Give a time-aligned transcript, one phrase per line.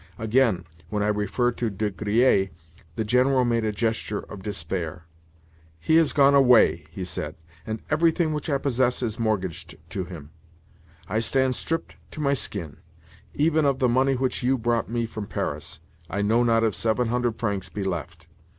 [0.17, 2.49] Again, when I referred to De Griers,
[2.95, 5.03] the General made a gesture of despair.
[5.79, 7.35] "He has gone away," he said,
[7.67, 10.31] "and everything which I possess is mortgaged to him.
[11.07, 12.77] I stand stripped to my skin.
[13.35, 17.09] Even of the money which you brought me from Paris, I know not if seven
[17.09, 18.25] hundred francs be left.